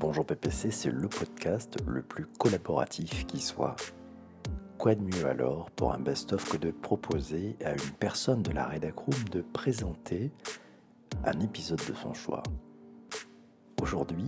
[0.00, 3.76] Bonjour PPC, c'est le podcast le plus collaboratif qui soit.
[4.78, 8.66] Quoi de mieux alors pour un best-of que de proposer à une personne de la
[8.66, 10.30] Redacroom de présenter
[11.22, 12.42] un épisode de son choix?
[13.82, 14.24] Aujourd'hui,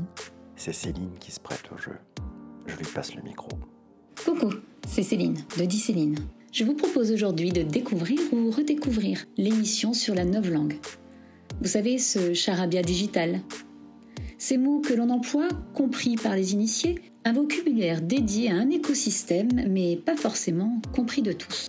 [0.57, 1.97] c'est Céline qui se prête au jeu.
[2.67, 3.49] Je lui passe le micro.
[4.27, 4.53] Coucou,
[4.87, 6.19] c'est Céline, de Dis Céline.
[6.53, 10.77] Je vous propose aujourd'hui de découvrir ou redécouvrir l'émission sur la novlangue.
[11.63, 13.41] Vous savez, ce charabia digital
[14.43, 19.51] ces mots que l'on emploie, compris par les initiés, un vocabulaire dédié à un écosystème,
[19.69, 21.69] mais pas forcément compris de tous.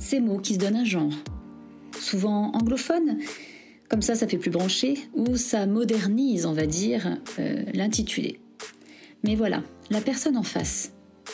[0.00, 1.12] Ces mots qui se donnent un genre,
[1.96, 3.18] souvent anglophone,
[3.88, 8.40] comme ça ça fait plus branché, ou ça modernise, on va dire, euh, l'intitulé.
[9.22, 10.90] Mais voilà, la personne en face,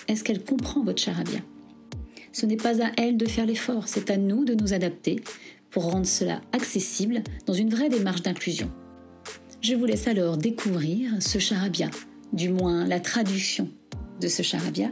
[0.06, 1.40] est-ce qu'elle comprend votre charabia?
[2.30, 5.22] Ce n'est pas à elle de faire l'effort, c'est à nous de nous adapter
[5.70, 8.70] pour rendre cela accessible dans une vraie démarche d'inclusion.
[9.64, 11.88] Je vous laisse alors découvrir ce charabia,
[12.34, 13.70] du moins la traduction
[14.20, 14.88] de ce charabia,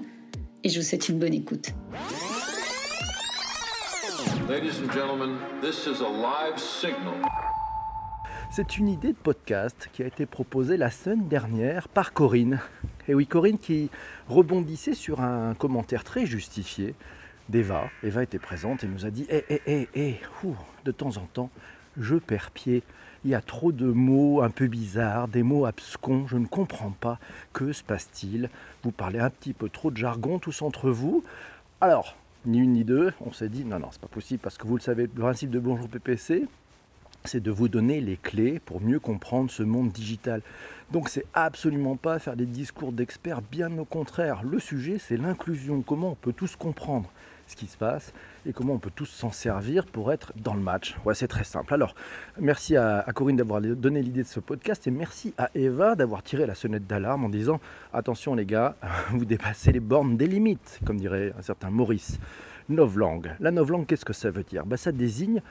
[0.65, 1.75] et je vous souhaite une bonne écoute.
[8.51, 12.59] C'est une idée de podcast qui a été proposée la semaine dernière par Corinne.
[13.09, 13.91] Et oui, Corinne qui
[14.27, 16.95] rebondissait sur un commentaire très justifié
[17.51, 17.91] d'Eva.
[18.03, 20.21] Eva était présente et nous a dit Hé, hé, hé, hé,
[20.87, 21.51] de temps en temps,
[21.99, 22.83] je perds pied
[23.25, 26.91] il y a trop de mots un peu bizarres, des mots abscons, je ne comprends
[26.91, 27.19] pas.
[27.53, 28.51] Que se passe-t-il
[28.83, 31.23] Vous parlez un petit peu trop de jargon tous entre vous.
[31.81, 34.67] Alors, ni une ni deux, on s'est dit non, non, c'est pas possible parce que
[34.67, 36.47] vous le savez, le principe de Bonjour PPC,
[37.25, 40.43] c'est de vous donner les clés pour mieux comprendre ce monde digital.
[40.91, 44.43] Donc c'est absolument pas faire des discours d'experts, bien au contraire.
[44.43, 47.09] Le sujet c'est l'inclusion, comment on peut tous comprendre
[47.53, 48.13] ce qui se passe
[48.47, 50.97] et comment on peut tous s'en servir pour être dans le match.
[51.05, 51.73] Ouais, c'est très simple.
[51.73, 51.95] Alors,
[52.41, 56.47] merci à, Corinne d'avoir donné l'idée de ce podcast et merci à Eva d'avoir tiré
[56.47, 57.61] la sonnette d'alarme en disant
[57.93, 58.77] attention les gars,
[59.11, 62.19] vous dépassez les bornes des limites, comme dirait un certain Maurice.
[62.69, 63.33] Novlangue.
[63.41, 64.65] La novlangue, qu'est-ce que ça veut dire?
[64.65, 65.43] Ben, Ça désigne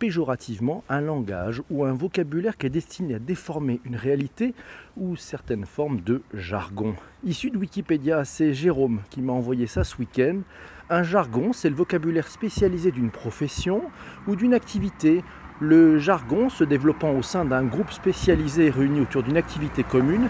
[0.00, 4.54] péjorativement un langage ou un vocabulaire qui est destiné à déformer une réalité
[4.96, 6.94] ou certaines formes de jargon.
[7.22, 10.40] Issu de Wikipédia, c'est Jérôme qui m'a envoyé ça ce week-end.
[10.90, 13.82] Un jargon, c'est le vocabulaire spécialisé d'une profession
[14.26, 15.22] ou d'une activité.
[15.60, 20.28] Le jargon, se développant au sein d'un groupe spécialisé réuni autour d'une activité commune,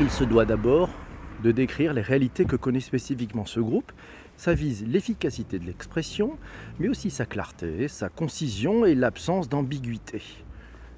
[0.00, 0.90] il se doit d'abord
[1.42, 3.92] de décrire les réalités que connaît spécifiquement ce groupe
[4.38, 6.38] ça vise l'efficacité de l'expression,
[6.78, 10.22] mais aussi sa clarté, sa concision et l'absence d'ambiguïté.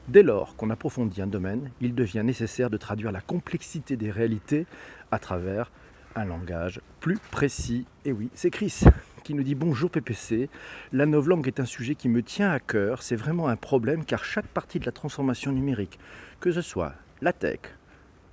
[0.08, 4.66] Dès lors qu'on approfondit un domaine, il devient nécessaire de traduire la complexité des réalités
[5.10, 5.72] à travers
[6.14, 7.86] un langage plus précis.
[8.04, 8.84] Et oui, c'est Chris
[9.22, 10.48] qui nous dit bonjour PPC.
[10.92, 13.02] La novlangue est un sujet qui me tient à cœur.
[13.02, 15.98] C'est vraiment un problème car chaque partie de la transformation numérique,
[16.40, 17.60] que ce soit la tech,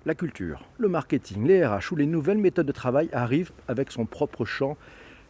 [0.05, 4.05] la culture, le marketing, les RH ou les nouvelles méthodes de travail arrivent avec son
[4.05, 4.77] propre champ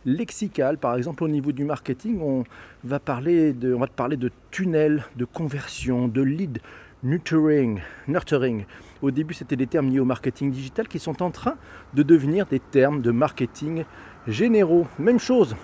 [0.06, 0.78] lexical.
[0.78, 2.44] Par exemple, au niveau du marketing, on
[2.84, 6.60] va, parler de, parler de tunnels, de conversion, de lead
[7.04, 8.66] nurturing, nurturing.
[9.02, 11.56] Au début, c'était des termes liés au marketing digital qui sont en train
[11.94, 13.86] de devenir des termes de marketing
[14.28, 14.88] généraux.
[14.98, 15.56] Même chose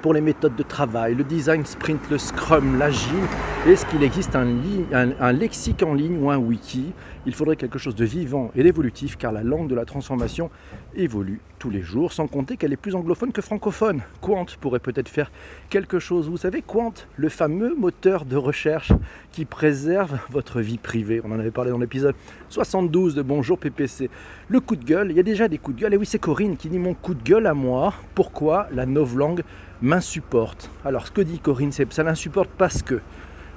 [0.00, 3.24] pour les méthodes de travail, le design sprint, le scrum, l'agile
[3.66, 6.92] Est-ce qu'il existe un, lexique en ligne ou un wiki?
[7.26, 10.50] Il faudrait quelque chose de vivant et d'évolutif car la langue de la transformation
[10.94, 14.00] évolue tous les jours, sans compter qu'elle est plus anglophone que francophone.
[14.20, 15.30] Quant pourrait peut-être faire
[15.70, 16.28] quelque chose.
[16.28, 18.92] Vous savez, Quant, le fameux moteur de recherche
[19.30, 21.20] qui préserve votre vie privée.
[21.24, 22.16] On en avait parlé dans l'épisode
[22.48, 24.10] 72 de Bonjour PPC.
[24.48, 25.94] Le coup de gueule, il y a déjà des coups de gueule.
[25.94, 27.94] Et oui, c'est Corinne qui dit mon coup de gueule à moi.
[28.16, 29.42] Pourquoi la novlangue
[29.82, 30.70] m'insupporte.
[30.84, 33.00] Alors ce que dit Corinne, c'est ça l'insupporte parce que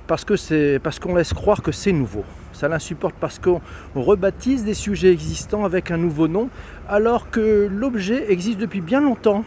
[0.08, 2.24] parce que c'est parce qu'on laisse croire que c'est nouveau.
[2.52, 3.62] Ça l'insupporte parce qu'on
[3.96, 6.50] rebaptise des sujets existants avec un nouveau nom
[6.88, 9.44] alors que l'objet existe depuis bien longtemps.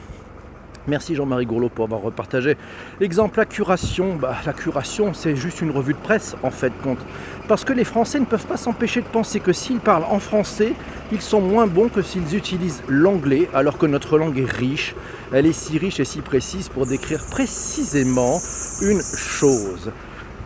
[0.89, 2.57] Merci Jean-Marie Gourlot pour avoir repartagé.
[3.01, 4.17] Exemple, la curation.
[4.17, 6.99] Bah, la curation, c'est juste une revue de presse en fait compte.
[7.47, 10.73] Parce que les Français ne peuvent pas s'empêcher de penser que s'ils parlent en français,
[11.13, 14.95] ils sont moins bons que s'ils utilisent l'anglais, alors que notre langue est riche.
[15.31, 18.39] Elle est si riche et si précise pour décrire précisément
[18.81, 19.93] une chose.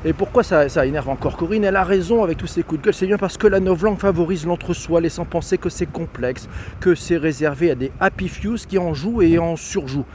[0.05, 1.63] Et pourquoi ça, énerve encore Corinne?
[1.63, 2.95] Elle a raison avec tous ces coups de gueule.
[2.95, 6.49] C'est bien parce que la novlangue favorise l'entre-soi, laissant penser que c'est complexe,
[6.81, 10.07] que c'est réservé à des happy fews qui en jouent et en surjouent.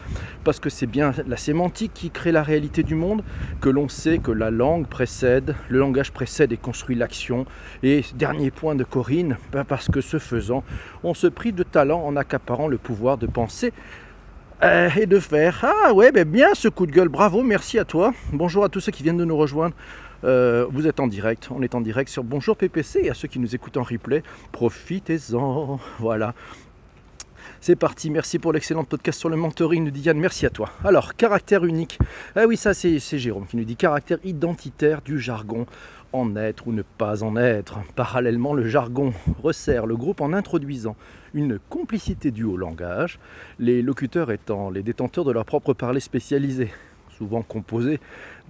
[0.44, 3.24] Parce que c'est bien la sémantique qui crée la réalité du monde,
[3.62, 7.46] que l'on sait que la langue précède, le langage précède et construit l'action.
[7.82, 10.66] Et dernier point de Corinne, ben parce que ce faisant,
[11.06, 13.72] on se prive de talent en accaparant le pouvoir de penser
[14.64, 17.86] euh, et de faire Ah ouais, ben bien ce coup de gueule, bravo, merci à
[17.86, 18.14] toi.
[18.34, 19.76] Bonjour à tous ceux qui viennent de nous rejoindre
[20.24, 23.28] Euh, vous êtes en direct, on est en direct sur Bonjour PPC et à ceux
[23.28, 25.80] qui nous écoutent en replay, profitez-en.
[26.00, 26.34] Voilà.
[27.62, 30.70] C'est parti, merci pour l'excellent podcast sur le mentoring, nous dit Yann, merci à toi.
[30.84, 32.00] Alors, caractère unique.
[32.36, 35.68] Ah oui, ça c'est Jérôme qui nous dit caractère identitaire du jargon
[36.14, 37.80] en être ou ne pas en être.
[37.96, 39.14] Parallèlement, le jargon
[39.44, 40.96] resserre le groupe en introduisant
[41.38, 43.20] une complicité due au langage,
[43.60, 46.72] les locuteurs étant les détenteurs de leur propre parler spécialisé,
[47.16, 48.00] souvent composé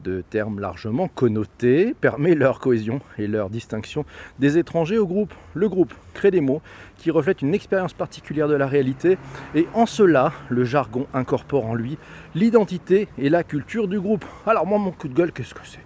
[0.06, 4.06] de termes largement connotés, permet leur cohésion et leur distinction
[4.40, 5.34] des étrangers au groupe.
[5.54, 6.62] Le groupe crée des mots
[6.96, 9.18] qui reflètent une expérience particulière de la réalité
[9.54, 11.98] et en cela, le jargon incorpore en lui
[12.36, 14.24] l'identité et la culture du groupe.
[14.46, 15.86] Alors moi, mon coup de gueule, qu'est-ce que c'est?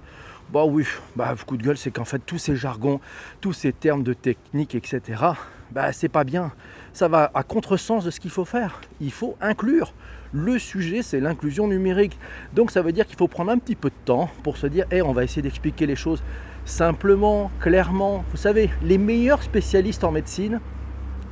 [0.54, 3.00] Bah oui, bah coup de gueule, c'est qu'en fait tous ces jargons,
[3.40, 5.24] tous ces termes de technique, etc.,
[5.72, 6.52] bah c'est pas bien.
[6.94, 8.82] Ça va à contresens de ce qu'il faut faire.
[9.00, 9.94] Il faut inclure.
[10.34, 12.18] Le sujet, c'est l'inclusion numérique.
[12.54, 14.86] Donc ça veut dire qu'il faut prendre un petit peu de temps pour se dire,
[14.92, 16.24] hey, on va essayer d'expliquer les choses
[16.66, 18.24] simplement, clairement.
[18.32, 20.60] Vous savez, les meilleurs spécialistes en médecine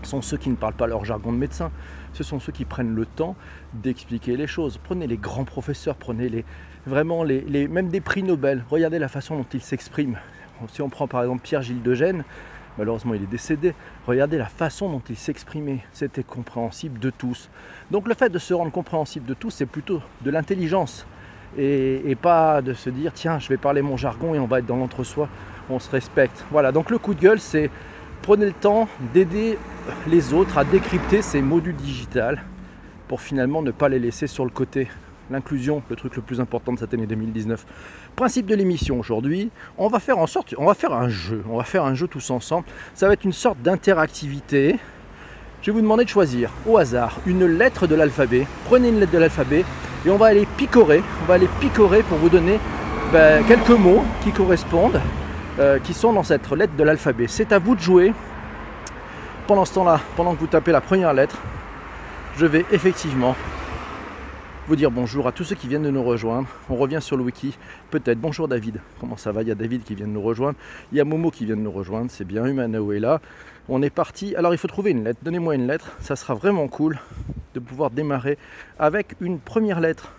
[0.04, 1.72] sont ceux qui ne parlent pas leur jargon de médecin.
[2.14, 3.36] Ce sont ceux qui prennent le temps
[3.74, 4.80] d'expliquer les choses.
[4.84, 6.46] Prenez les grands professeurs, prenez les,
[6.86, 8.64] vraiment les, même des prix Nobel.
[8.70, 10.18] Regardez la façon dont ils s'expriment.
[10.68, 12.24] Si on prend par exemple Pierre-Gilles de Gênes,
[12.80, 13.74] Malheureusement, il est décédé.
[14.08, 15.82] Regardez la façon dont il s'exprimait.
[15.92, 17.50] C'était compréhensible de tous.
[17.92, 21.06] Donc le fait de se rendre compréhensible de tous, c'est plutôt de l'intelligence.
[21.58, 24.66] Et, pas de se dire, tiens, je vais parler mon jargon et on va être
[24.66, 25.28] dans l'entre-soi.
[25.70, 26.46] On se respecte.
[26.52, 27.70] Voilà, donc le coup de gueule, c'est
[28.22, 29.58] prenez le temps d'aider
[30.08, 32.44] les autres à décrypter ces mots du digital
[33.10, 34.88] pour finalement ne pas les laisser sur le côté.
[35.32, 37.64] L'inclusion, le truc le plus important de cette année 2019.
[38.16, 41.58] Principe de l'émission aujourd'hui, on va faire en sorte, on va faire un jeu, on
[41.58, 42.66] va faire un jeu tous ensemble.
[42.96, 44.78] Ça va être une sorte d'interactivité.
[45.62, 48.48] Je vais vous demander de choisir au hasard une lettre de l'alphabet.
[48.66, 49.66] Prenez une lettre de l'alphabet
[50.04, 51.04] et on va aller picorer.
[51.22, 52.60] On va aller picorer pour vous donner
[53.14, 55.00] ben, quelques mots qui correspondent,
[55.60, 57.28] euh, qui sont dans cette lettre de l'alphabet.
[57.28, 58.14] C'est à vous de jouer.
[59.46, 61.38] Pendant ce temps-là, pendant que vous tapez la première lettre,
[62.38, 63.36] je vais effectivement
[64.76, 66.48] dire bonjour à tous ceux qui viennent de nous rejoindre.
[66.70, 67.58] On revient sur le wiki.
[67.90, 68.82] Peut-être bonjour David.
[69.00, 69.42] Comment ça va?
[69.42, 70.58] Il y a David qui vient de nous rejoindre.
[70.92, 72.12] Il y a Momo qui vient de nous rejoindre.
[72.12, 72.46] C'est bien.
[72.46, 73.22] Humanao est là.
[73.68, 74.36] On est parti.
[74.36, 75.20] Alors il faut trouver une lettre.
[75.24, 75.98] Donnez-moi une lettre.
[76.00, 77.00] Ça sera vraiment cool
[77.54, 78.38] de pouvoir démarrer
[78.78, 80.14] avec une première lettre.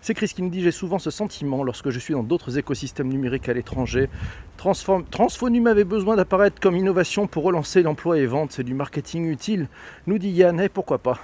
[0.00, 3.08] C'est Chris qui nous dit j'ai souvent ce sentiment lorsque je suis dans d'autres écosystèmes
[3.08, 4.08] numériques à l'étranger.
[4.56, 8.50] Transphonum avait besoin d'apparaître comme innovation pour relancer l'emploi et vente.
[8.50, 9.68] C'est du marketing utile.
[10.08, 11.20] Nous dit Yann, et pourquoi pas?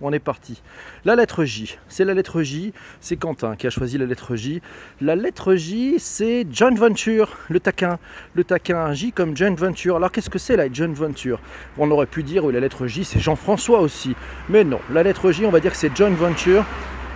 [0.00, 0.62] On est parti.
[1.04, 4.62] La lettre J, c'est la lettre J, c'est Quentin qui a choisi la lettre J.
[5.00, 7.98] La lettre J, c'est John Venture, le taquin.
[8.34, 9.96] Le taquin J comme John Venture.
[9.96, 11.40] Alors qu'est-ce que c'est la John Venture?
[11.78, 14.14] On aurait pu dire, oui, la lettre J, c'est Jean-François aussi.
[14.48, 16.64] Mais non, la lettre J, on va dire que c'est John Venture.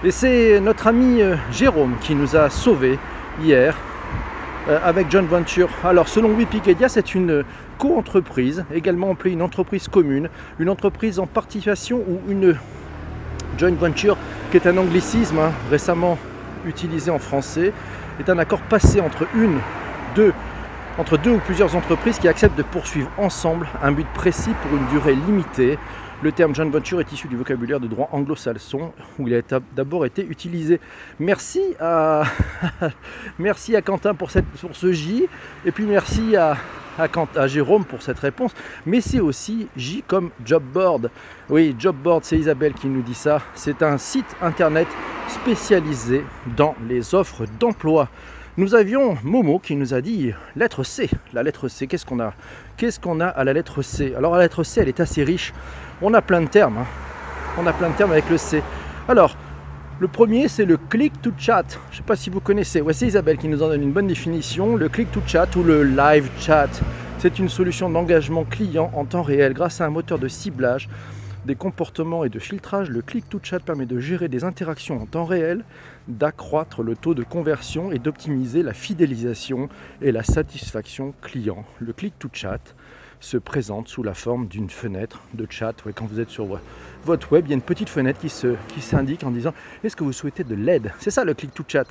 [0.05, 2.99] Et c'est notre ami euh, Jérôme qui nous a sauvés
[3.40, 3.76] hier
[4.69, 5.69] euh, avec John Venture.
[5.84, 7.44] Alors selon Wikipedia, c'est une
[7.79, 12.56] co-entreprise, également appelée une entreprise commune, une entreprise en participation ou une
[13.58, 14.16] joint venture,
[14.50, 16.19] qui est un anglicisme hein, récemment
[16.66, 17.72] utilisé en français,
[18.20, 19.58] est un accord passé entre une,
[20.14, 20.32] deux,
[20.99, 24.87] entre deux ou plusieurs entreprises qui acceptent de poursuivre ensemble un but précis pour une
[24.88, 25.78] durée limitée
[26.22, 29.40] le terme joint venture est issu du vocabulaire de droit anglo-saxon où il a
[29.75, 30.78] d'abord été utilisé.
[31.19, 32.22] Merci à,
[33.40, 35.26] merci à Quentin pour, ce J
[35.66, 36.56] et puis merci à,
[36.99, 38.53] à, Jérôme pour cette réponse.
[38.87, 41.11] Mais c'est aussi J comme job board.
[41.49, 43.41] Oui, job board, c'est Isabelle qui nous dit ça.
[43.55, 44.89] C'est un site internet
[45.29, 46.25] spécialisé
[46.56, 48.08] dans les offres d'emploi.
[48.58, 51.08] Nous avions Momo qui nous a dit lettre C.
[51.32, 52.34] La lettre C, qu'est-ce qu'on a?
[52.77, 54.13] Qu'est-ce qu'on a à la lettre C?
[54.15, 55.55] Alors la lettre C, elle est assez riche
[56.03, 56.79] on a plein de termes.
[56.79, 56.87] Hein.
[57.58, 58.63] On a plein de termes avec le C.
[59.08, 59.37] Alors,
[60.01, 61.65] le premier, c'est le click to chat.
[61.91, 62.82] Je ne sais pas si vous connaissez.
[62.93, 64.75] C'est Isabelle qui nous en donne une bonne définition.
[64.77, 66.70] Le click to chat ou le live chat,
[67.19, 70.89] c'est une solution d'engagement client en temps réel grâce à un moteur de ciblage
[71.44, 72.89] des comportements et de filtrage.
[72.89, 75.65] Le click to chat permet de gérer des interactions en temps réel,
[76.08, 79.69] d'accroître le taux de conversion et d'optimiser la fidélisation
[80.01, 81.65] et la satisfaction client.
[81.81, 82.75] Le click to chat
[83.22, 85.74] se présente sous la forme d'une fenêtre de chat.
[85.94, 86.46] quand vous êtes sur
[87.05, 89.94] votre web, il y a une petite fenêtre qui, se, qui s'indique en disant est-ce
[89.94, 90.93] que vous souhaitez de l'aide?
[90.98, 91.84] C'est ça le click to chat.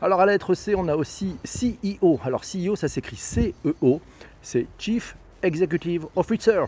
[0.00, 2.20] Alors à la lettre C, on a aussi CEO.
[2.24, 4.00] Alors CEO, ça s'écrit C-E-O,
[4.40, 6.62] c'est Chief Executive Officer.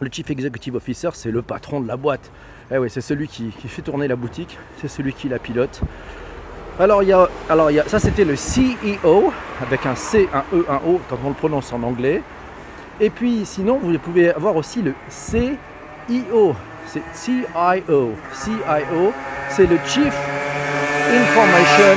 [0.00, 2.30] Le Chief Executive Officer, c'est le patron de la boîte.
[2.70, 5.82] Eh oui, c'est celui qui, fait tourner la boutique, c'est celui qui la pilote.
[6.78, 10.28] Alors, il y a, alors il y a, ça c'était le CEO avec un C,
[10.32, 12.22] un E, un O quand on le prononce en anglais.
[13.00, 16.54] Et puis sinon, vous pouvez avoir aussi le CIO.
[16.86, 18.12] C'est CIO.
[18.32, 19.12] CIO,
[19.48, 20.14] c'est le Chief
[21.10, 21.96] Information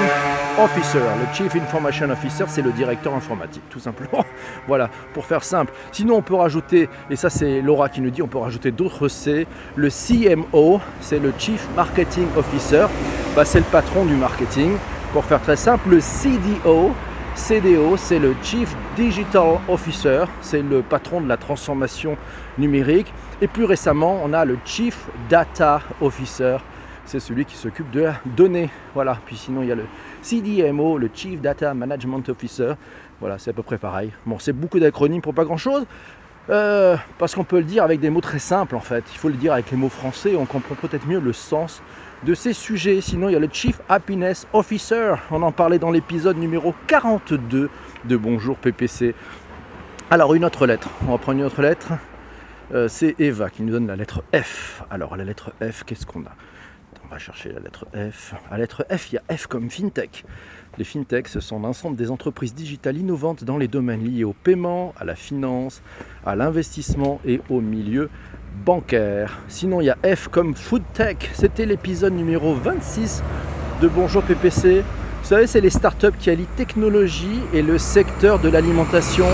[0.59, 0.99] Officer.
[0.99, 4.25] Le Chief Information Officer, c'est le directeur informatique, tout simplement.
[4.67, 5.71] voilà, pour faire simple.
[5.91, 9.07] Sinon, on peut rajouter, et ça c'est Laura qui nous dit, on peut rajouter d'autres
[9.07, 9.45] C.
[9.75, 12.87] Le CMO, c'est le Chief Marketing Officer.
[13.35, 14.77] Bah, c'est le patron du marketing.
[15.13, 16.91] Pour faire très simple, le CDO,
[17.37, 22.17] CDO, c'est le Chief Digital Officer, c'est le patron de la transformation
[22.57, 23.13] numérique.
[23.41, 26.57] Et plus récemment, on a le Chief Data Officer,
[27.05, 28.69] c'est celui qui s'occupe de la donnée.
[28.95, 29.19] Voilà.
[29.25, 29.85] Puis sinon, il y a le
[30.23, 32.73] CDMO, le Chief Data Management Officer.
[33.21, 34.11] Voilà, c'est à peu près pareil.
[34.25, 35.85] Bon, c'est beaucoup d'acronymes pour pas grand-chose.
[36.49, 39.03] Euh, parce qu'on peut le dire avec des mots très simples en fait.
[39.13, 41.81] Il faut le dire avec les mots français, on comprend peut-être mieux le sens
[42.23, 43.01] de ces sujets.
[43.01, 45.15] Sinon, il y a le Chief Happiness Officer.
[45.31, 47.69] On en parlait dans l'épisode numéro 42
[48.05, 49.13] de Bonjour PPC.
[50.09, 50.89] Alors, une autre lettre.
[51.07, 51.93] On va prendre une autre lettre.
[52.73, 54.83] Euh, c'est Eva qui nous donne la lettre F.
[54.89, 56.35] Alors, la lettre F, qu'est-ce qu'on a?
[57.05, 58.33] On va chercher la lettre F.
[58.49, 60.25] À la lettre F, il y a F comme FinTech.
[60.77, 64.93] Les FinTech, ce sont l'ensemble des entreprises digitales innovantes dans les domaines liés au paiement,
[64.99, 65.81] à la finance,
[66.25, 68.09] à l'investissement et au milieu
[68.65, 69.39] bancaire.
[69.47, 71.17] Sinon, il y a F comme Food Tech.
[71.33, 73.23] C'était l'épisode numéro 26
[73.81, 74.83] de Bonjour PPC.
[75.21, 79.27] Vous savez, c'est les startups qui allient technologie et le secteur de l'alimentation,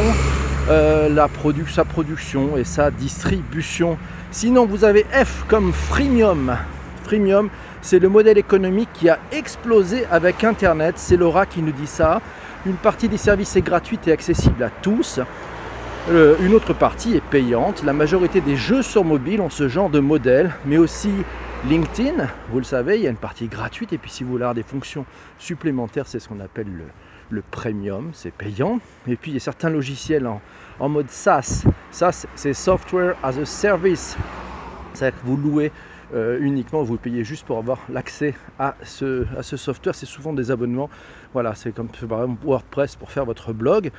[0.69, 1.29] euh, la
[1.69, 3.97] sa production et sa distribution.
[4.31, 6.57] Sinon, vous avez F comme Freemium.
[7.03, 7.49] Freemium,
[7.81, 10.95] c'est le modèle économique qui a explosé avec Internet.
[10.97, 12.21] C'est Laura qui nous dit ça.
[12.65, 15.19] Une partie des services est gratuite et accessible à tous.
[16.09, 17.81] Euh, une autre partie est payante.
[17.83, 21.09] La majorité des jeux sur mobile ont ce genre de modèle, mais aussi
[21.69, 24.43] LinkedIn, vous le savez, il y a une partie gratuite et puis si vous voulez
[24.43, 25.05] avoir des fonctions
[25.39, 26.67] supplémentaires, c'est ce qu'on appelle
[27.29, 28.79] le, premium, c'est payant.
[29.07, 31.63] Et puis il y a certains logiciels en, mode SaaS.
[31.89, 34.17] SaaS, c'est Software as a Service.
[34.93, 35.71] C'est-à-dire que vous louez
[36.13, 39.95] euh, uniquement, vous payez juste pour avoir l'accès à ce, à ce software.
[39.95, 40.89] C'est souvent des abonnements.
[41.31, 43.89] Voilà, c'est comme par exemple WordPress pour faire votre blog.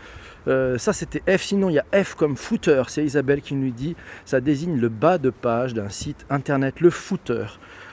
[0.46, 3.70] Euh, ça c'était F, sinon il y a F comme footer, c'est Isabelle qui nous
[3.70, 7.46] dit, ça désigne le bas de page d'un site internet, le footer.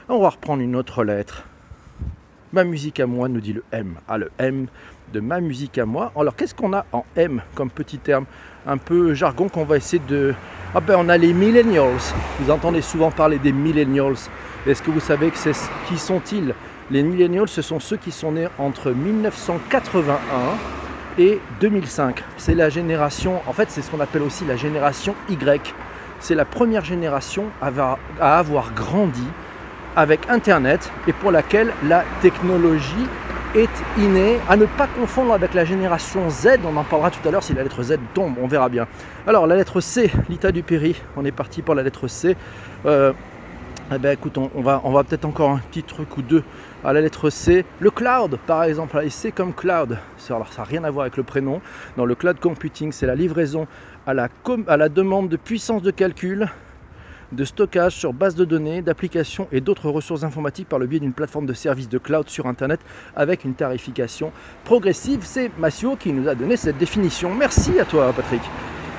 [0.09, 1.45] On va reprendre une autre lettre.
[2.51, 3.95] Ma musique à moi nous dit le M.
[4.09, 4.67] Ah le M
[5.13, 6.11] de ma musique à moi.
[6.17, 8.25] Alors qu'est-ce qu'on a en M comme petit terme?
[8.67, 10.33] Un peu jargon qu'on va essayer de...
[10.75, 12.01] Ah ben on a les millennials.
[12.39, 14.15] Vous entendez souvent parler des millennials.
[14.67, 15.31] Est-ce que vous savez
[15.87, 16.53] qui sont-ils?
[16.89, 20.19] Les millennials ce sont ceux qui sont nés entre 1981
[21.17, 22.23] et 2005.
[22.37, 25.73] C'est la génération, en fait c'est ce qu'on appelle aussi la génération Y.
[26.19, 29.25] C'est la première génération à avoir grandi
[29.95, 33.07] avec Internet et pour laquelle la technologie
[33.55, 37.31] est innée, à ne pas confondre avec la génération Z, on en parlera tout à
[37.31, 38.87] l'heure si la lettre Z tombe, on verra bien.
[39.27, 42.37] Alors la lettre C, l'Ita du Péri, on est parti pour la lettre C.
[42.85, 43.11] Euh,
[43.93, 46.43] eh ben écoute, on, va, on va peut-être encore un petit truc ou deux
[46.83, 47.65] à la lettre C.
[47.79, 49.97] Le cloud, par exemple, C comme cloud.
[50.17, 51.61] Ça n'a rien à voir avec le prénom.
[51.97, 53.67] Dans le cloud computing, c'est la livraison
[54.07, 54.29] à la,
[54.67, 56.47] à la demande de puissance de calcul,
[57.31, 61.13] de stockage sur base de données, d'applications et d'autres ressources informatiques par le biais d'une
[61.13, 62.79] plateforme de services de cloud sur Internet
[63.15, 64.31] avec une tarification
[64.65, 65.19] progressive.
[65.23, 67.33] C'est Massio qui nous a donné cette définition.
[67.33, 68.41] Merci à toi Patrick.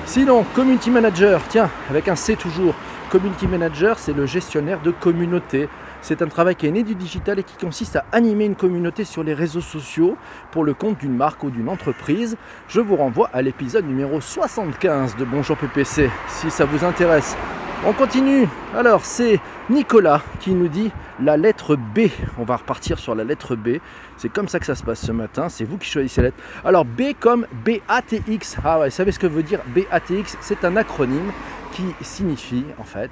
[0.05, 2.75] Sinon, Community Manager, tiens, avec un C toujours.
[3.09, 5.69] Community Manager, c'est le gestionnaire de communauté.
[6.03, 9.05] C'est un travail qui est né du digital et qui consiste à animer une communauté
[9.05, 10.17] sur les réseaux sociaux
[10.51, 12.35] pour le compte d'une marque ou d'une entreprise.
[12.67, 17.37] Je vous renvoie à l'épisode numéro 75 de Bonjour PPC si ça vous intéresse.
[17.85, 18.49] On continue.
[18.75, 20.91] Alors c'est Nicolas qui nous dit
[21.21, 22.09] la lettre B.
[22.37, 23.77] On va repartir sur la lettre B.
[24.17, 25.47] C'est comme ça que ça se passe ce matin.
[25.47, 26.43] C'est vous qui choisissez la lettre.
[26.65, 28.57] Alors B comme BATX.
[28.65, 31.31] Ah ouais, vous savez ce que veut dire BATX C'est un acronyme
[31.71, 33.09] qui signifie en fait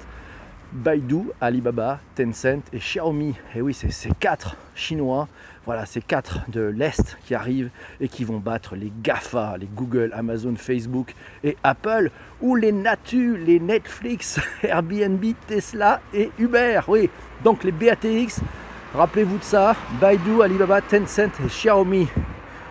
[0.72, 3.34] Baidu, Alibaba, Tencent et Xiaomi.
[3.54, 5.28] Et oui, c'est ces quatre chinois,
[5.66, 10.10] voilà, ces quatre de l'Est qui arrivent et qui vont battre les GAFA, les Google,
[10.14, 11.14] Amazon, Facebook
[11.44, 12.10] et Apple,
[12.40, 16.80] ou les Natu, les Netflix, Airbnb, Tesla et Uber.
[16.88, 17.10] Oui,
[17.44, 18.40] donc les BATX,
[18.94, 22.08] rappelez-vous de ça, Baidu, Alibaba, Tencent et Xiaomi.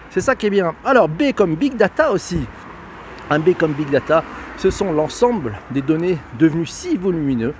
[0.09, 0.73] C'est ça qui est bien.
[0.83, 2.41] Alors B comme Big Data aussi.
[3.29, 4.23] Un B comme Big Data,
[4.57, 7.53] ce sont l'ensemble des données devenues si volumineux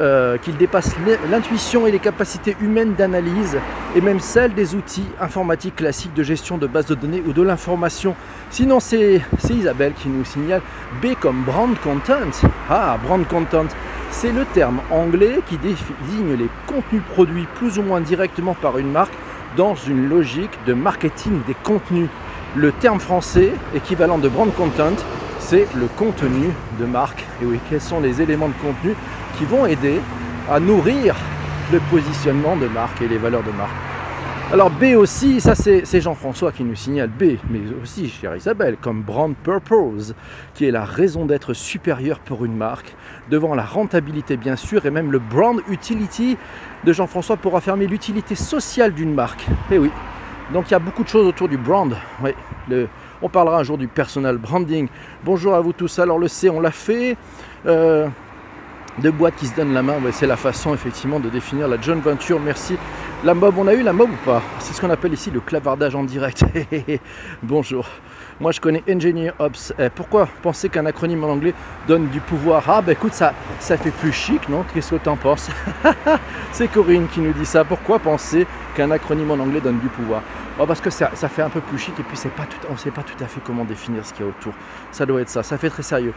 [0.00, 0.96] euh, qu'ils dépassent
[1.30, 3.56] l'intuition et les capacités humaines d'analyse
[3.94, 7.42] et même celles des outils informatiques classiques de gestion de bases de données ou de
[7.42, 8.16] l'information.
[8.50, 10.62] Sinon, c'est Isabelle qui nous signale
[11.00, 12.30] B comme brand content.
[12.68, 13.66] Ah, brand content,
[14.10, 18.90] c'est le terme anglais qui désigne les contenus produits plus ou moins directement par une
[18.90, 19.14] marque
[19.56, 22.08] dans une logique de marketing des contenus.
[22.56, 24.96] Le terme français équivalent de brand content,
[25.38, 26.48] c'est le contenu
[26.80, 27.24] de marque.
[27.42, 28.94] Et oui, quels sont les éléments de contenu
[29.38, 30.00] qui vont aider
[30.50, 31.14] à nourrir
[31.72, 33.70] le positionnement de marque et les valeurs de marque.
[34.52, 39.00] Alors B aussi, ça c'est Jean-François qui nous signale B, mais aussi chère Isabelle, comme
[39.00, 40.14] Brand Purpose,
[40.52, 42.94] qui est la raison d'être supérieure pour une marque,
[43.30, 46.36] devant la rentabilité bien sûr, et même le Brand Utility
[46.84, 49.48] de Jean-François pour affirmer l'utilité sociale d'une marque.
[49.70, 49.90] Et eh oui,
[50.52, 51.96] donc il y a beaucoup de choses autour du brand.
[52.22, 52.32] Oui,
[53.22, 54.88] on parlera un jour du personal branding.
[55.24, 55.98] Bonjour à vous tous.
[55.98, 57.16] Alors le C, on l'a fait.
[57.66, 58.08] Euh,
[58.98, 62.00] deux boîtes qui se donnent la main, c'est la façon effectivement de définir la John
[62.00, 62.38] Venture.
[62.40, 62.76] Merci.
[63.24, 64.42] La mob, on a eu la mob ou pas?
[64.58, 66.44] C'est ce qu'on appelle ici le clavardage en direct.
[67.42, 67.86] Bonjour.
[68.40, 69.72] Moi je connais Engineer Ops.
[69.78, 71.54] Eh, pourquoi penser qu'un acronyme en anglais
[71.86, 72.64] donne du pouvoir?
[72.68, 74.64] Ah bah écoute, ça, ça fait plus chic, non?
[74.74, 75.48] Qu'est-ce que t'en penses?
[76.52, 77.64] C'est Corinne qui nous dit ça.
[77.64, 78.46] Pourquoi penser
[78.76, 80.22] qu'un acronyme en anglais donne du pouvoir?
[80.58, 82.58] Oh, Parce que ça, ça, fait un peu plus chic et puis c'est pas tout,
[82.68, 84.52] on ne sait pas tout à fait comment définir ce qu'il y a autour.
[84.92, 85.42] Ça doit être ça.
[85.42, 86.14] Ça fait très sérieux.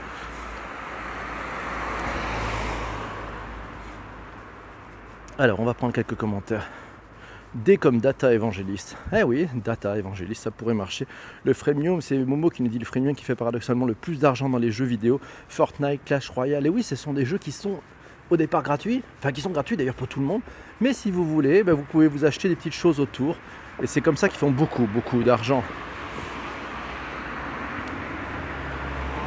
[5.40, 6.66] Alors, on va prendre quelques commentaires.
[7.54, 8.98] D comme data évangéliste.
[9.16, 11.06] Eh oui, data évangéliste, ça pourrait marcher.
[11.44, 14.50] Le freemium, c'est Momo qui nous dit le freemium qui fait paradoxalement le plus d'argent
[14.50, 15.22] dans les jeux vidéo.
[15.48, 16.66] Fortnite, Clash Royale.
[16.66, 17.80] Et oui, ce sont des jeux qui sont
[18.32, 20.42] au départ gratuits, enfin qui sont gratuits d'ailleurs pour tout le monde.
[20.82, 23.36] Mais si vous voulez, ben, vous pouvez vous acheter des petites choses autour.
[23.82, 25.64] Et c'est comme ça qu'ils font beaucoup, beaucoup d'argent.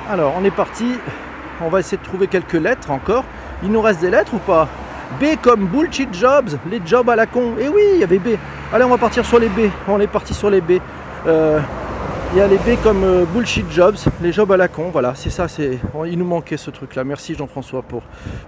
[0.09, 0.87] Alors, on est parti.
[1.61, 3.25] On va essayer de trouver quelques lettres encore.
[3.63, 4.69] Il nous reste des lettres ou pas?
[5.19, 7.55] B comme bullshit jobs, les jobs à la con.
[7.59, 8.37] Et oui, il y avait B.
[8.73, 9.71] Allez, on va partir sur les B.
[9.89, 10.73] On est parti sur les B.
[11.27, 11.61] Euh,
[12.33, 14.91] il y a les B comme euh, bullshit jobs, les jobs à la con.
[14.93, 15.49] Voilà, c'est ça.
[15.49, 15.79] C'est.
[16.07, 17.03] Il nous manquait ce truc-là.
[17.05, 18.03] Merci Jean-François pour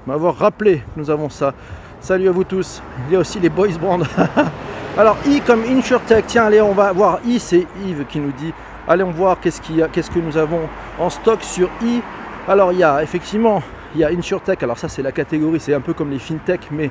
[0.07, 0.83] m'avoir rappelé.
[0.97, 1.53] Nous avons ça.
[2.01, 2.83] Salut à vous tous.
[3.09, 4.05] Il y a aussi les boys brand.
[4.99, 6.27] Alors I comme InsurTech.
[6.27, 7.39] Tiens, allez, on va voir I.
[7.39, 8.53] C'est Yves qui nous dit.
[8.87, 12.01] Allez, on voir qu'est-ce qu'il y a, qu'est-ce que nous avons en stock sur I.
[12.49, 13.63] Alors il y a effectivement
[13.95, 16.69] il y a InsurTech, alors ça c'est la catégorie, c'est un peu comme les FinTech,
[16.71, 16.91] mais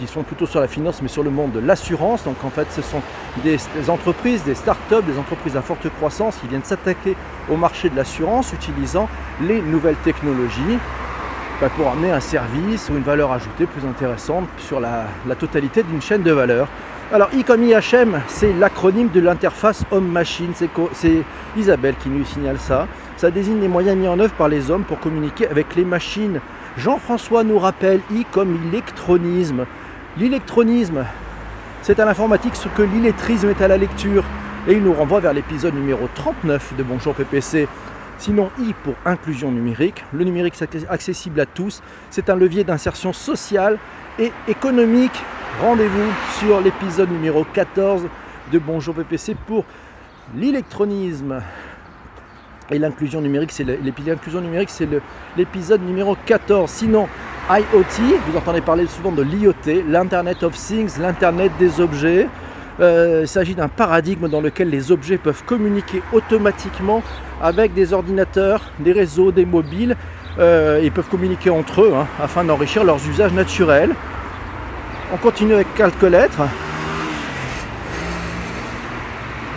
[0.00, 2.24] qui sont plutôt sur la finance, mais sur le monde de l'assurance.
[2.24, 3.02] Donc en fait, ce sont
[3.44, 7.16] des, entreprises, des startups, des entreprises à forte croissance qui viennent s'attaquer
[7.50, 9.08] au marché de l'assurance utilisant
[9.42, 10.78] les nouvelles technologies
[11.60, 15.82] bah, pour amener un service ou une valeur ajoutée plus intéressante sur la, la totalité
[15.82, 16.68] d'une chaîne de valeur.
[17.12, 20.52] Alors I comme IHM, c'est l'acronyme de l'interface homme-machine.
[20.54, 21.24] C'est
[21.56, 22.86] Isabelle qui nous signale ça.
[23.16, 26.40] Ça désigne les moyens mis en œuvre par les hommes pour communiquer avec les machines.
[26.76, 29.66] Jean-François nous rappelle I comme électronisme.
[30.18, 31.04] L'électronisme,
[31.82, 34.22] c'est à l'informatique ce que l'illettrisme est à la lecture.
[34.68, 37.66] Et il nous renvoie vers l'épisode numéro 39 de Bonjour PPC.
[38.18, 40.04] Sinon, I pour inclusion numérique.
[40.12, 40.54] Le numérique
[40.88, 41.82] accessible à tous.
[42.10, 43.78] C'est un levier d'insertion sociale
[44.20, 45.18] et économique.
[45.60, 48.02] Rendez-vous sur l'épisode numéro 14
[48.52, 49.64] de Bonjour PPC pour
[50.36, 51.40] l'électronisme
[52.70, 54.88] et l'inclusion numérique, c'est numérique, c'est
[55.36, 56.70] l'épisode numéro 14.
[56.70, 57.08] Sinon,
[57.50, 62.28] IoT, vous entendez parler souvent de l'IoT, l'Internet of Things, l'Internet des objets.
[62.78, 67.02] Euh, il s'agit d'un paradigme dans lequel les objets peuvent communiquer automatiquement
[67.42, 69.96] avec des ordinateurs, des réseaux, des mobiles.
[70.38, 73.94] Euh, ils peuvent communiquer entre eux hein, afin d'enrichir leurs usages naturels.
[75.12, 76.42] On continue avec quelques lettres.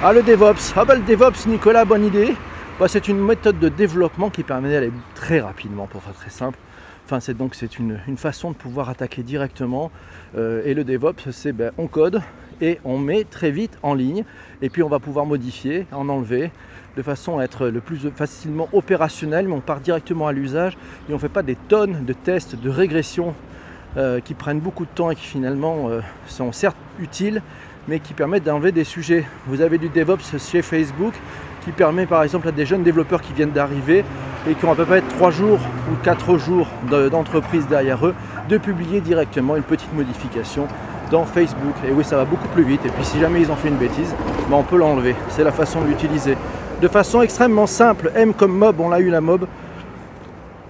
[0.04, 0.74] Ah le DevOps.
[0.76, 2.34] Ah bah le DevOps Nicolas, bonne idée.
[2.80, 6.58] Bah, c'est une méthode de développement qui permet d'aller très rapidement, pour faire très simple.
[7.06, 9.92] Enfin, c'est donc c'est une, façon de pouvoir attaquer directement.
[10.36, 12.22] Euh, et le DevOps, c'est ben, on code
[12.62, 14.24] et on met très vite en ligne.
[14.62, 16.52] Et puis on va pouvoir modifier, en enlever,
[16.96, 19.48] de façon à être le plus facilement opérationnel.
[19.48, 20.78] Mais on part directement à l'usage
[21.08, 23.34] et on ne fait pas des tonnes de tests de régression
[23.98, 27.42] euh, qui prennent beaucoup de temps et qui finalement euh, sont certes utiles,
[27.88, 29.26] mais qui permettent d'enlever des sujets.
[29.48, 31.14] Vous avez du DevOps chez Facebook
[31.64, 34.04] qui permet par exemple à des jeunes développeurs qui viennent d'arriver
[34.50, 35.60] et qui ont à peu près 3 jours
[35.92, 36.68] ou 4 jours
[37.12, 38.16] d'entreprise derrière eux
[38.50, 40.68] de publier directement une petite modification
[41.12, 41.76] dans Facebook.
[41.88, 42.86] Et oui, ça va beaucoup plus vite.
[42.86, 44.14] Et puis si jamais ils ont fait une bêtise,
[44.50, 45.16] ben, on peut l'enlever.
[45.30, 46.36] C'est la façon de l'utiliser.
[46.84, 49.48] De façon extrêmement simple, M comme mob, on l'a eu la mob.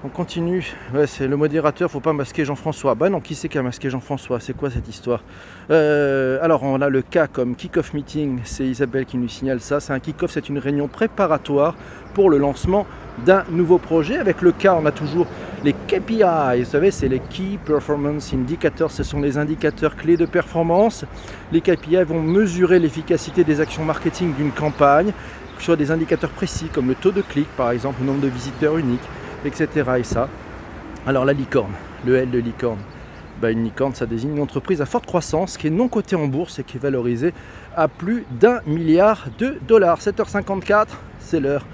[0.03, 0.75] On continue.
[1.07, 2.93] C'est le modérateur, faut pas masquer Jean-François.
[2.93, 4.39] Bah non, qui c'est qui a masqué Jean-François?
[4.39, 5.23] C'est quoi cette histoire?
[5.71, 8.41] Euh, Alors, on a le cas comme kick-off meeting.
[8.43, 9.79] C'est Isabelle qui nous signale ça.
[9.79, 11.75] C'est un kick-off, c'est une réunion préparatoire
[12.13, 12.85] pour le lancement
[13.25, 14.17] d'un nouveau projet.
[14.17, 15.25] Avec le cas, on a toujours
[15.63, 16.59] les KPI.
[16.59, 18.91] Vous savez, c'est les Key Performance Indicators.
[18.91, 21.05] Ce sont les indicateurs clés de performance.
[21.51, 25.11] Les KPI vont mesurer l'efficacité des actions marketing d'une campagne
[25.63, 28.77] sur des indicateurs précis comme le taux de clic, par exemple, le nombre de visiteurs
[28.77, 29.07] uniques
[29.45, 29.67] etc.
[29.99, 30.29] Et ça.
[31.05, 31.73] Alors la licorne,
[32.05, 32.79] le L de licorne.
[33.41, 36.27] Bah, une licorne, ça désigne une entreprise à forte croissance qui est non cotée en
[36.27, 37.33] bourse et qui est valorisée
[37.75, 39.99] à plus d'un milliard de dollars.
[39.99, 40.87] 7h54,
[41.19, 41.65] c'est l'heure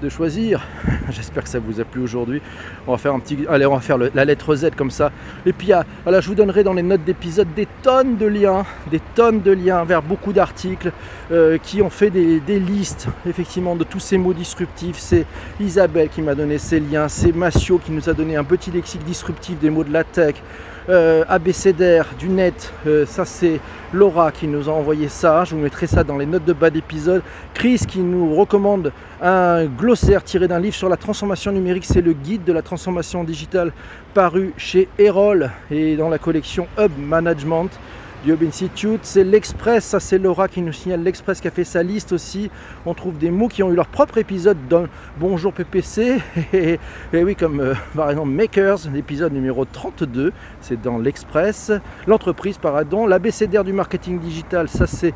[0.00, 0.66] de choisir.
[1.10, 2.40] J'espère que ça vous a plu aujourd'hui.
[2.86, 3.38] On va faire un petit.
[3.48, 5.10] Allez, on va faire la lettre Z comme ça.
[5.46, 8.64] Et puis, ah, voilà, je vous donnerai dans les notes d'épisode des tonnes de liens,
[8.90, 10.92] des tonnes de liens vers beaucoup d'articles
[11.32, 14.98] euh, qui ont fait des, listes, effectivement, de tous ces mots disruptifs.
[14.98, 15.26] C'est
[15.60, 17.08] Isabelle qui m'a donné ces liens.
[17.08, 20.36] C'est Massio qui nous a donné un petit lexique disruptif des mots de la tech.
[20.88, 23.60] Euh, abécédaire du net, euh, ça c'est
[23.92, 26.70] Laura qui nous a envoyé ça, je vous mettrai ça dans les notes de bas
[26.70, 27.20] d'épisode.
[27.52, 32.14] Chris qui nous recommande un glossaire tiré d'un livre sur la transformation numérique, c'est le
[32.14, 33.72] guide de la transformation digitale
[34.14, 37.68] paru chez Erol et dans la collection Hub Management
[38.26, 39.00] Hub Institute.
[39.02, 42.50] C'est l'Express, ça c'est Laura qui nous signale l'Express qui a fait sa liste aussi.
[42.84, 44.86] On trouve des mots qui ont eu leur propre épisode dans
[45.18, 46.18] Bonjour PPC.
[46.52, 46.78] Et,
[47.12, 51.72] oui, comme euh, par exemple Makers, l'épisode numéro 32, c'est dans l'Express.
[52.06, 53.06] L'entreprise, pardon.
[53.06, 55.14] L'ABCDR du marketing digital, ça c'est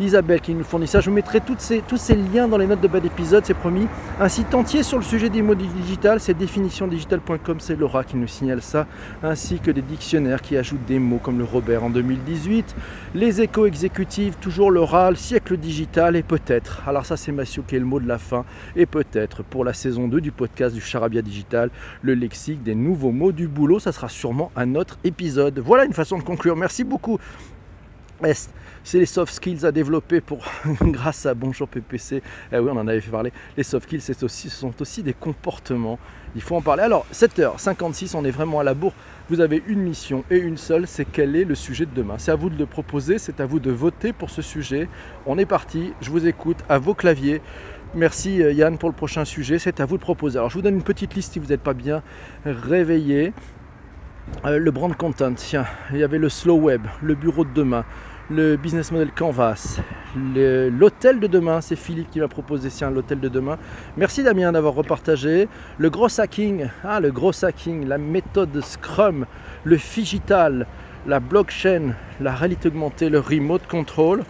[0.00, 1.00] Isabelle qui nous fournit ça.
[1.00, 3.86] Je vous mettrai ces, tous ces liens dans les notes de bas d'épisode, c'est promis.
[4.20, 8.26] Un site entier sur le sujet des mots digital, c'est définitiondigital.com, c'est Laura qui nous
[8.26, 8.86] signale ça,
[9.22, 12.74] ainsi que des dictionnaires qui ajoutent des mots comme le Robert en 2018,
[13.14, 17.80] les échos exécutifs, toujours l'oral, siècle digital et peut-être, alors ça c'est Massio qui est
[17.80, 18.44] le mot de la fin,
[18.76, 21.70] et peut-être pour la saison 2 du podcast du Charabia Digital,
[22.02, 25.58] le lexique des nouveaux mots du boulot, ça sera sûrement un autre épisode.
[25.58, 26.56] Voilà une façon de conclure.
[26.56, 27.18] Merci beaucoup
[28.84, 30.44] c'est les soft skills à développer pour,
[30.82, 32.22] grâce à Bonjour PPC.
[32.52, 33.32] Eh oui, on en avait fait parler.
[33.56, 35.98] Les soft skills, aussi, ce sont aussi des comportements.
[36.36, 36.82] Il faut en parler.
[36.82, 38.94] Alors, 7h56, on est vraiment à la bourre.
[39.30, 42.16] Vous avez une mission et une seule, c'est quel est le sujet de demain.
[42.18, 44.88] C'est à vous de le proposer, c'est à vous de voter pour ce sujet.
[45.26, 47.40] On est parti, je vous écoute à vos claviers.
[47.94, 50.36] Merci euh, Yann pour le prochain sujet, c'est à vous de proposer.
[50.36, 52.02] Alors je vous donne une petite liste si vous n'êtes pas bien
[52.44, 53.32] réveillé.
[54.44, 57.84] Euh, le brand content, tiens, il y avait le slow web, le bureau de demain,
[58.30, 59.80] le business model Canvas,
[60.16, 63.58] l'hôtel de demain, c'est Philippe qui m'a proposé tiens l'hôtel de demain.
[63.96, 65.48] Merci Damien d'avoir repartagé.
[65.76, 69.26] Le gros hacking, ah le gros hacking, la méthode Scrum,
[69.64, 70.66] le digital,
[71.06, 74.24] la blockchain, la réalité augmentée, le remote control,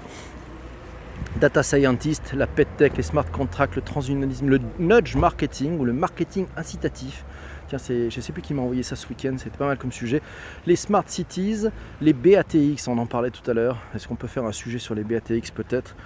[1.40, 5.92] data scientist, la pet tech, les smart contracts, le transhumanisme, le nudge marketing ou le
[5.92, 7.24] marketing incitatif,
[7.68, 9.92] Tiens, je ne sais plus qui m'a envoyé ça ce week-end, c'était pas mal comme
[9.92, 10.20] sujet.
[10.66, 11.66] Les smart cities,
[12.00, 13.78] les BATX, on en parlait tout à l'heure.
[13.94, 15.96] Est-ce qu'on peut faire un sujet sur les BATX peut-être?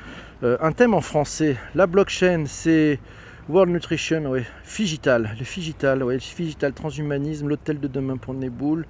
[0.42, 1.56] Euh, Un thème en français.
[1.74, 3.00] La blockchain, c'est
[3.48, 4.42] World Nutrition, oui.
[4.62, 6.20] Figital, le Figital, oui.
[6.20, 8.86] Figital, transhumanisme, l'hôtel de demain pour Neboul.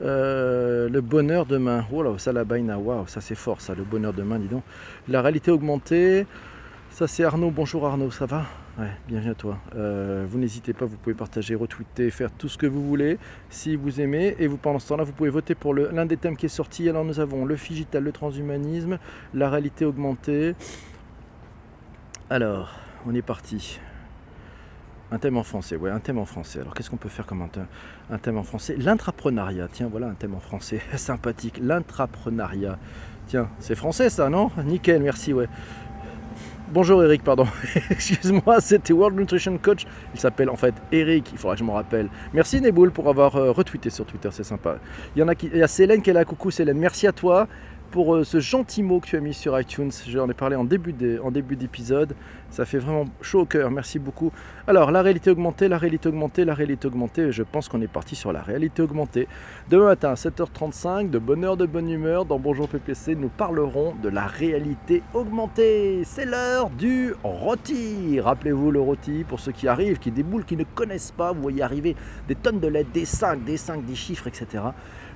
[0.00, 1.84] Euh, le bonheur demain.
[1.92, 4.62] Oh là, ça la baina, waouh, ça c'est fort ça, le bonheur demain, dis donc.
[5.08, 6.26] La réalité augmentée.
[6.90, 8.44] Ça c'est Arnaud, bonjour Arnaud, ça va?
[8.78, 9.58] Ouais, bienvenue à toi.
[9.74, 13.18] Euh, vous n'hésitez pas, vous pouvez partager, retweeter, faire tout ce que vous voulez
[13.50, 14.36] si vous aimez.
[14.38, 16.88] Et vous, pendant ce temps-là, vous pouvez voter pour l'un des thèmes qui est sorti.
[16.88, 18.98] Alors nous avons le figital, le transhumanisme,
[19.34, 20.54] la réalité augmentée.
[22.30, 23.80] Alors, on est parti.
[25.10, 26.60] Un thème en français, ouais, un thème en français.
[26.60, 27.66] Alors qu'est-ce qu'on peut faire comme un thème,
[28.12, 28.76] un thème en français?
[28.78, 31.58] L'intrapreneuriat, tiens, voilà un thème en français sympathique.
[31.60, 32.78] L'intrapreneuriat.
[33.26, 34.52] Tiens, c'est français ça, non?
[34.64, 35.48] Nickel, merci, ouais.
[36.70, 37.46] Bonjour Eric, pardon.
[37.90, 39.86] Excuse-moi, c'était World Nutrition Coach.
[40.12, 42.10] Il s'appelle en fait Eric, il faudra que je m'en rappelle.
[42.34, 44.76] Merci Neboul pour avoir euh, retweeté sur Twitter, c'est sympa.
[45.16, 45.48] Il y en a qui.
[45.50, 47.48] Il y a Célène qui est là, coucou Célène, merci à toi
[47.90, 49.90] pour euh, ce gentil mot que tu as mis sur iTunes.
[50.08, 52.14] J'en ai parlé en début d'épisode.
[52.50, 53.70] Ça fait vraiment chaud au cœur.
[53.70, 54.32] Merci beaucoup.
[54.66, 57.30] Alors, la réalité augmentée, la réalité augmentée, la réalité augmentée.
[57.30, 59.28] Je pense qu'on est parti sur la réalité augmentée.
[59.68, 64.08] Demain matin, 7h35, de bonne heure, de bonne humeur, dans Bonjour PPC, nous parlerons de
[64.08, 66.02] la réalité augmentée.
[66.04, 68.20] C'est l'heure du rôti.
[68.20, 71.32] Rappelez-vous le rôti pour ceux qui arrivent, qui déboulent, qui ne connaissent pas.
[71.32, 71.96] Vous voyez arriver
[72.28, 74.64] des tonnes de lettres, des 5, des 5, des chiffres, etc.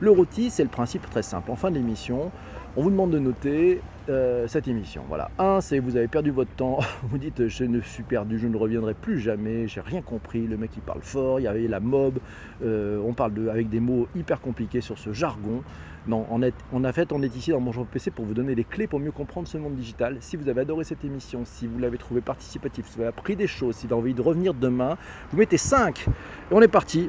[0.00, 1.50] Le rôti, c'est le principe très simple.
[1.50, 2.32] En fin d'émission,
[2.76, 5.04] on vous demande de noter euh, cette émission.
[5.08, 5.30] Voilà.
[5.38, 8.56] Un, c'est vous avez perdu votre temps, vous dites je ne suis perdu, je ne
[8.56, 11.80] reviendrai plus jamais, j'ai rien compris, le mec il parle fort, il y avait la
[11.80, 12.18] mob,
[12.64, 15.62] euh, on parle avec des mots hyper compliqués sur ce jargon.
[16.08, 18.56] Non, on, est, on a fait, on est ici dans Bonjour PC pour vous donner
[18.56, 20.16] les clés pour mieux comprendre ce monde digital.
[20.18, 23.36] Si vous avez adoré cette émission, si vous l'avez trouvé participatif, si vous avez appris
[23.36, 24.96] des choses, si vous avez envie de revenir demain,
[25.30, 26.10] vous mettez 5 et
[26.50, 27.08] on est parti.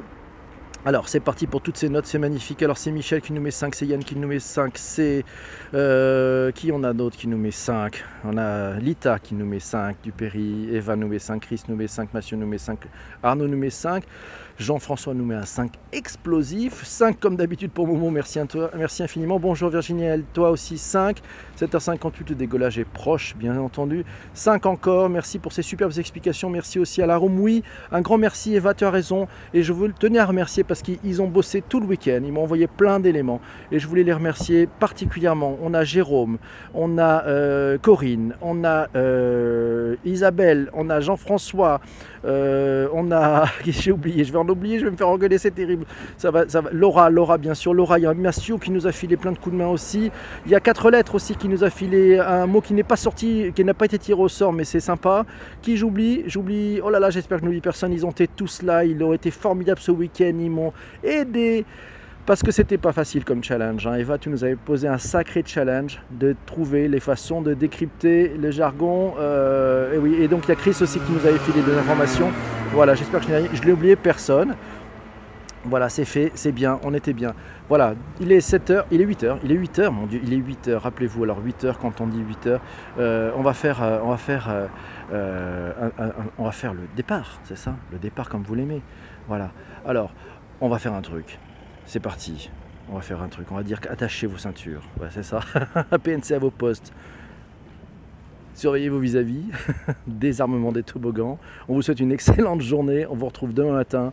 [0.86, 2.62] Alors c'est parti pour toutes ces notes, c'est magnifique.
[2.62, 5.24] Alors c'est Michel qui nous met 5, c'est Yann qui nous met 5, c'est
[5.72, 9.60] euh, qui on a d'autres qui nous met 5 On a Lita qui nous met
[9.60, 12.78] 5, Dupéry, Eva nous met 5, Chris nous met 5, Mathieu nous met 5,
[13.22, 14.04] Arnaud nous met 5.
[14.58, 16.84] Jean-François nous met un 5 explosif.
[16.84, 18.38] 5 comme d'habitude pour Momo, merci,
[18.76, 19.40] merci infiniment.
[19.40, 21.20] Bonjour Virginie, toi aussi 5.
[21.58, 24.04] 7h58, le décollage est proche, bien entendu.
[24.34, 26.50] 5 encore, merci pour ces superbes explications.
[26.50, 27.40] Merci aussi à la room.
[27.40, 29.26] Oui, un grand merci Eva, tu as raison.
[29.52, 32.20] Et je veux tenir à remercier parce qu'ils ont bossé tout le week-end.
[32.24, 33.40] Ils m'ont envoyé plein d'éléments
[33.72, 35.58] et je voulais les remercier particulièrement.
[35.62, 36.38] On a Jérôme,
[36.74, 41.80] on a euh, Corinne, on a euh, Isabelle, on a Jean-François,
[42.24, 43.46] euh, on a.
[43.66, 45.84] J'ai oublié, je vais oublier, je vais me faire engueuler, c'est terrible.
[46.16, 46.44] Ça va.
[46.72, 47.74] Laura, Laura, bien sûr.
[47.74, 50.10] Laura, il y a Massio qui nous a filé plein de coups de main aussi.
[50.46, 52.96] Il y a quatre lettres aussi qui nous a filé un mot qui n'est pas
[52.96, 55.24] sorti, qui n'a pas été tiré au sort, mais c'est sympa.
[55.62, 56.22] Qui j'oublie?
[56.26, 56.80] J'oublie.
[56.82, 57.92] Oh là là, j'espère que je n'oublie personne.
[57.92, 58.84] Ils ont été tous là.
[58.84, 60.34] Ils ont été formidables ce week-end.
[60.38, 61.64] Ils m'ont aidé
[62.26, 63.86] parce que c'était pas facile comme challenge.
[63.86, 63.96] Hein.
[63.96, 68.50] Eva, tu nous avais posé un sacré challenge de trouver les façons de décrypter le
[68.50, 69.14] jargon.
[69.18, 71.76] Euh, et, oui, et donc il y a Chris aussi qui nous avait filé des
[71.76, 72.30] informations.
[72.72, 74.56] Voilà, j'espère que je l'ai oublié personne.
[75.64, 77.34] Voilà, c'est fait, c'est bien, on était bien.
[77.68, 80.76] Voilà, il est 7h, il est 8h, il est 8h, mon Dieu, il est 8h,
[80.76, 82.58] rappelez-vous, alors 8h, quand on dit 8h,
[82.98, 84.50] euh, on, va faire, euh, on, va faire,
[86.38, 88.82] on va faire le départ, c'est ça Le départ comme vous l'aimez.
[89.26, 89.52] Voilà,
[89.86, 90.12] alors,
[90.60, 91.38] on va faire un truc.
[91.86, 92.50] C'est parti.
[92.90, 93.50] On va faire un truc.
[93.50, 94.82] On va dire attachez vos ceintures.
[95.10, 95.40] C'est ça.
[96.02, 96.92] PNC à vos postes.
[98.54, 99.44] Surveillez vos vis-à-vis.
[100.06, 101.38] Désarmement des toboggans.
[101.68, 103.06] On vous souhaite une excellente journée.
[103.06, 104.12] On vous retrouve demain matin.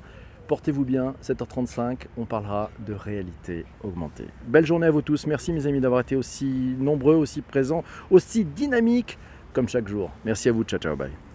[0.51, 4.27] Portez-vous bien, 7h35, on parlera de réalité augmentée.
[4.45, 8.43] Belle journée à vous tous, merci mes amis d'avoir été aussi nombreux, aussi présents, aussi
[8.43, 9.17] dynamiques
[9.53, 10.11] comme chaque jour.
[10.25, 11.30] Merci à vous, ciao ciao, bye.